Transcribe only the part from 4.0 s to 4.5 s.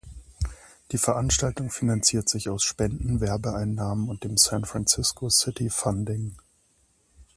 und dem